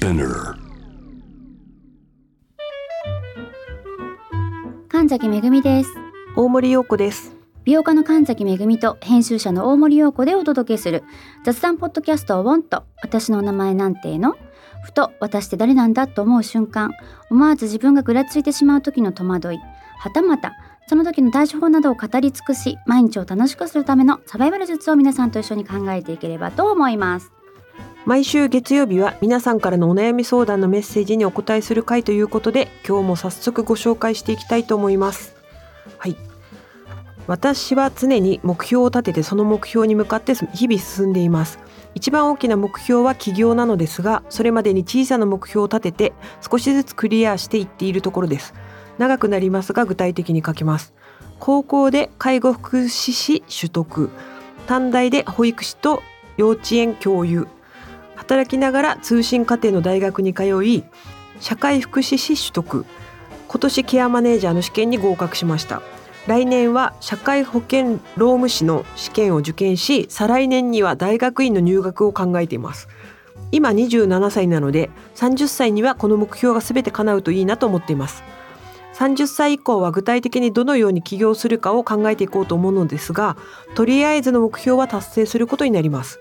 [0.00, 0.54] Spinner.
[4.88, 5.90] 神崎めぐみです。
[6.36, 7.32] 大森洋子です。
[7.64, 11.02] 美容家の神崎めぐみと編集者の大森洋子でお届けする
[11.44, 14.36] 雑談ポッドキャストをウォンと私のお名前なんての
[14.84, 16.92] ふと私って誰なんだと思う瞬間
[17.28, 19.58] 思わず自分がぐらついてしまう時の戸惑い
[19.98, 20.52] はたまた
[20.86, 27.32] その時の対処法などを語り尽くし毎日を楽しくするためのサバイバル術を皆さんと一緒に考えていければと思います
[28.08, 35.36] 毎週月曜日は皆さんからのお悩み相談のメッセージにお答えする回ということで今日も早速ご紹介していきたいと思います。
[35.98, 36.16] はい。
[37.26, 41.58] 私は常に目標を立ててその目標に向かって日々進んでいます。
[41.94, 46.12] 一番大きな目標は起業なのですがそれまでに小さな目標を立てて
[46.50, 48.54] 少しずつクリアしていっているところです。
[48.96, 50.94] 長くなりますが具体的に書きます。
[51.40, 54.08] 高校で介護福祉士取得。
[54.66, 56.02] 短大で保育士と
[56.38, 57.57] 幼稚園教諭。
[58.18, 60.82] 働きながら通信課程の大学に通い
[61.38, 62.84] 社会福祉士取得。
[63.46, 65.82] 今年ケアマネージャーの試験に合格しました。
[66.26, 72.88] 来年は社会保険労務士の試験を受験し再来年には大学院の入学を考えています。
[73.52, 78.24] 今27歳なので30歳にはこの目標が全て叶うといいなと思っています。
[78.94, 83.36] 30歳以降は具体的にどのように起業するかを考えていこうと思うのですが
[83.76, 86.18] とりあえずの目標は達成することになります。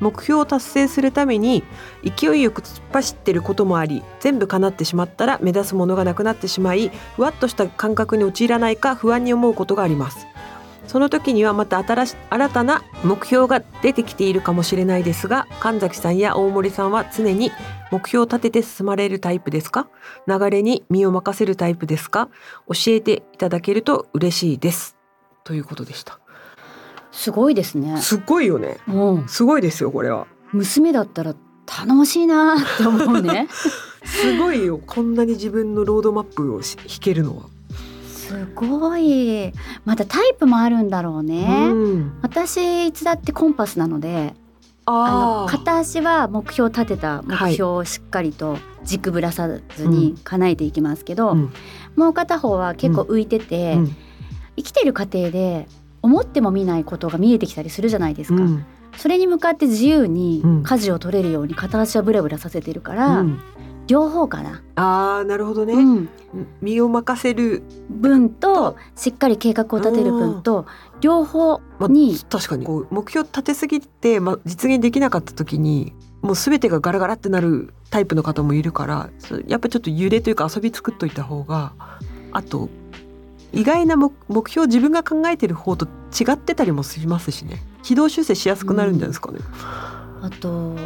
[0.00, 1.62] 目標を達成するために
[2.04, 10.26] 勢いよく突っ走ってることもあり全部叶ってしまったら目指すものがなくなってしまいふわっとした感覚に陥らないか不安に思うことがあります。
[10.86, 17.50] その時にはまた新し新たな目標が出てきているかもしれないですが神崎さんや大森さんは常に
[17.90, 19.88] 目標を立てて進まれるタイプですか？
[20.28, 22.28] 流れに身を任せるタイプですか？
[22.68, 24.96] 教えていただけると嬉しいです。
[25.42, 26.20] ということでした。
[27.14, 27.96] すごいですね。
[27.98, 28.76] すっごいよね。
[28.88, 29.28] うん。
[29.28, 30.26] すごいですよこれは。
[30.52, 31.34] 娘だったら
[31.64, 33.48] 頼もしいなって思うね。
[34.04, 34.80] すごいよ。
[34.84, 37.44] こんなに自分のロードマップをし弾けるのは。
[38.06, 39.52] すごい。
[39.84, 44.34] またタイプもあるんだろうね、うん、私いつだってコンパスなので
[44.86, 51.52] あの片足は目標を立てた目標をしっかりと軸ぶらさずに叶えていきますけど、うん。
[51.96, 53.96] もう片方は結構浮いてて、うん。
[54.56, 55.68] 生きてる過程で
[56.04, 58.64] 思っても見ないことが見えてきたりするじゃないですか、うん。
[58.96, 60.62] それに向かって自由にうん。
[60.62, 63.40] 舵を取れるように片足はブラブラさせてるから、うん。
[63.86, 66.08] 両方かな、あーなるほどね、うん、
[66.62, 70.64] 身を任せる、分としっかり計画を立てる分と
[71.02, 72.64] 両方まに確かに。
[72.64, 79.10] こう目標立てすぎて、ま、実現できなかった時にもう全てがガラガラってなるタイプの方もいるから
[79.46, 81.74] やっぱちょっと揺れというか遊び作っといた方が
[82.32, 82.70] あと
[83.54, 87.62] 意外な目目標自分が考えてる方と違ってたりもしますしね。
[87.82, 89.38] 軌道修正しやすくなるんじゃないですかね。
[90.22, 90.76] あと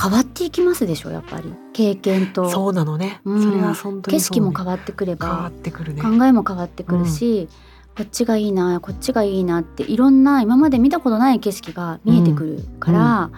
[0.00, 1.52] 変わっていきますでしょやっぱり。
[1.72, 2.50] 経験と。
[2.50, 3.42] そうなのね、うん。
[3.42, 4.42] それは本当景にそうね。
[4.42, 6.02] 色も変わってくれ変わばってくるね。
[6.02, 7.48] 考えも変わってくるし、
[7.96, 13.30] こっちがいいなこっちがいいなっていろんな今まで見たことない景色が見えてくるから、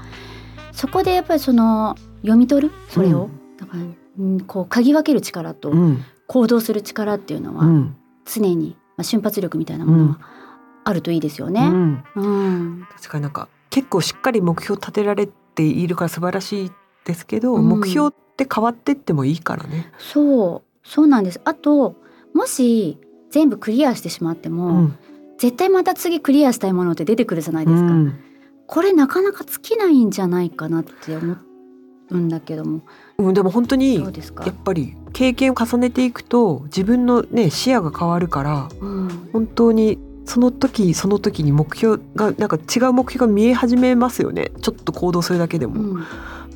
[0.73, 2.75] そこでやっぱりその読み取る？
[2.89, 3.83] それを、うだから、
[4.19, 6.05] うん、こう嗅ぎ分ける力とうん。
[6.27, 7.97] 行動する力っていうのはうん
[8.29, 10.19] 常に、まあ、瞬発力みたいなものは
[10.85, 11.69] あるといいですようね。
[11.69, 12.87] ん、うん。
[12.97, 16.73] 確かになんか結構しっかり目標立てられているから素晴らしい
[17.05, 17.69] ですけど、うん。
[17.69, 19.93] 目標って変わってってもいいからね。
[19.99, 21.41] そうそうなんです。
[21.45, 21.97] あと
[22.35, 22.99] もし
[23.31, 24.99] 全部クリアしてしまっても、うん。
[25.39, 27.93] 絶対また次クリアしたいものって出てくるじゃないですか。
[27.93, 28.19] うん。
[28.67, 31.37] これなかなか尽きないんじゃないかなって思
[32.11, 32.81] うんだけども。
[33.19, 34.45] うん、でも本当にどうですか。
[34.45, 44.51] やっ、ぱり経験を重ねていくと自分のね視野が変わるからうん、本当にその時その時に目標がなんか違う目標が見え始めますよね。
[44.61, 46.05] ちょっと行動するだけでも、うん。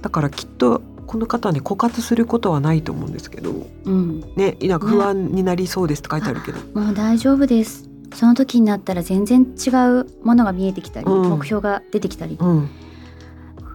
[0.01, 3.53] だからきっとこの方はね枯渇することはないと思うんですけど
[3.85, 7.89] うん、ねなんか不安になりそうですって書いてあるけど、もう大丈夫です。
[8.15, 11.31] その時になったら全然違うものが見えてきたり、うん。
[11.31, 12.37] 目標が出てきたり。
[12.41, 12.69] うん、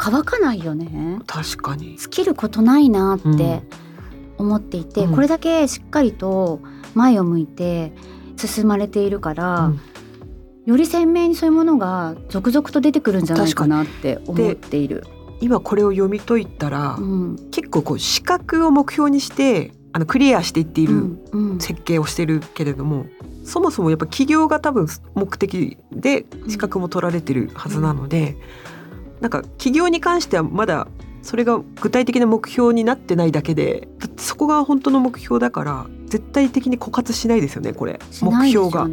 [0.09, 1.20] 乾かないよね。
[1.28, 1.97] 確かに。
[1.97, 3.61] 尽きることないなって
[4.37, 5.14] 思っていて、うん。
[5.14, 6.61] これだけしっかりと
[6.93, 7.91] 前を向いて
[8.37, 9.79] 進まれているから、うん。
[10.66, 15.05] より鮮明にそういうものが続々と出てくるんじゃないかなって思っている。
[15.41, 17.35] 今これを読み解いたら、うん。
[17.52, 21.59] 結構こう視覚を目標にしてあのクリアしていっているうんうん。
[21.59, 23.08] 設計をしてるけれども、
[23.43, 28.37] そもそもやっぱ企業が多分目的で資格も取られてるはずなので、
[29.22, 30.87] なんか企業に関してはまだ
[31.22, 37.99] それが具体的な目標になってないだけでだってそこが本当の目標だから絶対的に枯渇しないですよねこれ。
[38.11, 38.87] しないで目標が。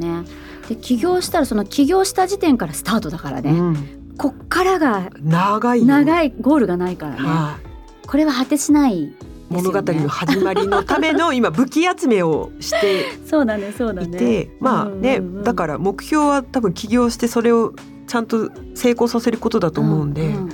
[0.69, 5.81] で起業したらその起業した時点からスタートだからね、うん、こっからが長い。
[5.81, 7.21] よ長いゴールがないからね。
[7.21, 8.07] はい。
[8.07, 9.13] これは果てしない
[9.49, 15.45] 物語の始まりのための 今武器集めをしてそうだねそうだいねてまあねうんうんうん。
[15.45, 17.75] だから目標は多分起業してそれを
[18.07, 20.51] ちゃんと成功させることだと思うんで、んん。
[20.51, 20.53] い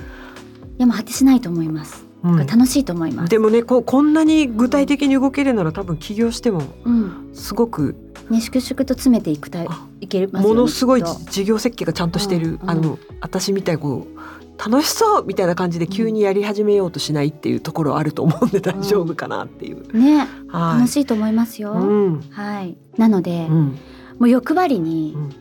[0.79, 2.37] やもう果てしないと思います、うん。
[2.45, 3.29] 楽しいと思います。
[3.29, 7.29] でもねこうこんなに具体的に動けるなら多分起業してもうん。
[7.33, 7.95] すごく
[8.29, 9.67] ね粛々と詰めていくたい
[10.07, 12.69] けますよねものすごい事業設計がちゃんとしてる、うんうん。
[12.69, 14.19] あの私みたいにこう
[14.63, 19.91] 楽しそうみたいな感じで急にやり始めようとしないっていうところはあると思うんで大丈夫かなっていう。
[19.97, 20.79] ねはい。
[20.79, 22.21] 楽しいと思いますよ、うん。
[22.29, 22.77] はい。
[22.95, 23.77] なので、うん。
[24.19, 25.21] もう欲張りに、うん。
[25.21, 25.31] もう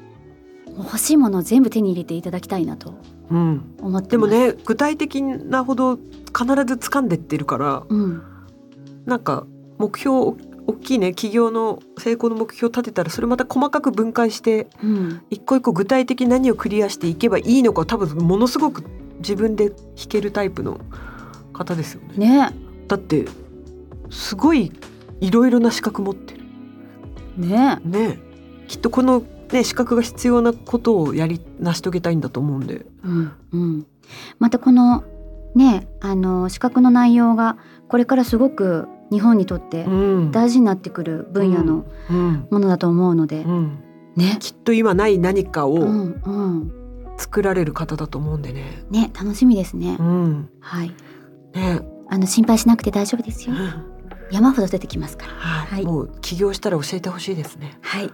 [0.82, 2.94] 欲しいものを全部手に入れていただきたいなと
[3.30, 4.30] うん、思ってます。
[4.30, 6.04] でもね具体的なほど必
[6.66, 8.22] ず掴んでってるからうん。
[9.06, 9.46] なんか
[9.78, 10.36] 目標
[10.66, 15.22] 大きいね企業の成功の目標を立てたらそれまた細かく分解してうん。
[15.30, 18.84] 一個一個具体的に何をクリアしていけばいいのか多分ものすごく
[19.18, 19.78] 自分で弾
[20.08, 20.80] けるタイプの
[21.52, 22.48] 方ですよね。
[22.48, 22.50] ね。
[22.88, 23.26] だって
[24.10, 24.72] すごい
[25.20, 26.40] いろいろな資格持ってる。
[27.36, 27.78] ね。
[27.84, 28.18] ね。
[28.66, 32.86] きっとこのね資格が必要なことをやり成し遂げたいんだと思うんで。
[33.04, 33.86] うんうん。
[34.38, 35.04] またこの
[35.54, 37.58] ねあの資格の内容が
[37.88, 39.90] これからすごく日本にとってう
[40.28, 40.30] ん。
[40.32, 42.46] 大事になってくる分野のうん。
[42.50, 43.78] ものだと思うので、うん、
[44.16, 44.36] ね。
[44.40, 46.72] きっと今ない何かをうんうん。
[47.18, 48.82] 作られる方だと思うんでね。
[48.90, 50.94] ね楽しみですね、うん、はい。
[51.54, 53.54] ね、あの心配しなくて大丈夫ですよ。
[54.30, 55.32] 山ほど出てきますから。
[55.32, 55.84] はい、はい。
[55.84, 57.78] もう起業したら教えてほしいですね。
[57.82, 58.10] はい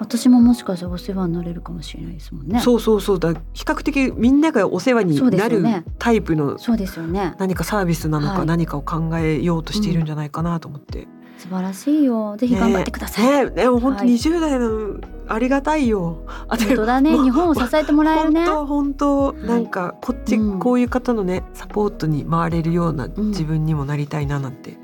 [0.00, 2.60] 私ももしかしたらお世話になれるかもしれないですもんね。
[2.60, 3.32] そうそうそうだ。
[3.52, 5.62] 比較的みんながお世話になる
[5.98, 7.34] タイプのそうですよね。
[7.38, 8.36] 何かサービスなのはい。
[8.38, 11.06] か何かを考えようとしているんじゃないかなと思って。
[11.38, 12.36] 素晴らしいよ。
[12.36, 14.14] ぜひ頑張ってください、ねねもう本当はい。
[14.14, 16.24] 20代のありがたいよ。
[16.48, 17.18] あ本当だね。
[17.18, 18.46] 日本を支えてもらえるね。
[18.46, 23.28] 本当本当いなんかこっちうんこういう方のねサポートに回れるようなうん。
[23.28, 24.78] 自分にもなりたいななんて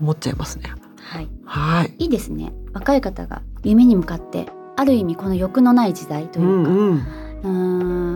[0.00, 0.72] 思っちゃいますね。
[0.98, 1.28] はい。
[1.44, 1.94] はい。
[1.98, 2.52] いいですね。
[2.74, 4.46] 若い方が夢に向かって
[4.76, 6.94] ある意味この欲のない時代といううか、んうん。
[6.94, 7.48] うー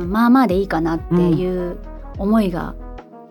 [0.04, 1.78] んまあまあでいいかなっていう
[2.18, 2.74] 思いが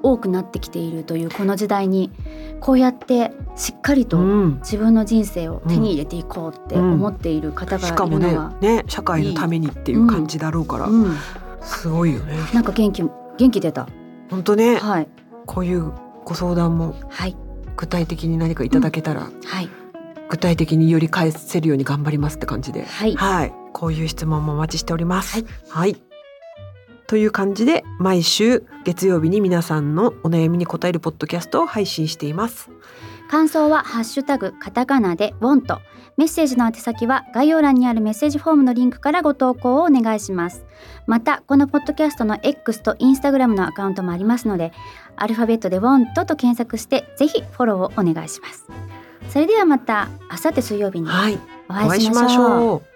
[0.04, 2.12] 多くなってきているというこの時代に
[2.60, 4.56] こうやってしっかりとうん。
[4.60, 11.16] 自分の人生を手に入れていこうって思っている方がいしかもねるのは、ね社会のためにっていう感じだろうから、うん、
[11.62, 12.36] すごいよね。
[12.54, 13.04] なんか元気
[13.38, 13.88] 元気出た。
[14.30, 15.08] 本当ね、はい。
[15.46, 15.92] こういう
[16.26, 17.36] ご相談もはい。
[17.78, 19.70] 具体的に何かいただけたら、はい
[20.32, 23.16] 具体的により返せるように頑張りますって感じで、はい。
[23.16, 25.34] はい、こういう質問もお待ちしております。
[25.34, 26.02] はい、はい。
[27.06, 32.70] という感じで毎週月曜日に皆さんのお悩みに答えるポッドキャストを配信しています。
[33.30, 35.82] 感想はハッシュタグカタカナでウォント。
[36.16, 40.64] メッセージの宛先は概要欄にあるメッセージフォームのリンクからご投稿をお願いします。
[41.08, 44.72] またこのポッドキャストの X と Instagram のアカウントもありますので
[45.18, 48.68] アルファベットでウォントと検索してぜひフォローをお願いします
[49.32, 51.40] それではまた明後日水曜日にはい、
[51.70, 52.91] おお会いしましょうょう。